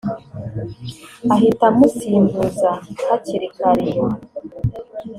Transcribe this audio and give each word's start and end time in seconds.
ahita 1.33 1.63
amusimbuza 1.71 2.71
hakiri 3.07 3.47
kare 3.55 3.87